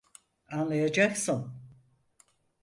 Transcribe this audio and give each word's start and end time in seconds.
Anlayacaksın. 0.51 1.53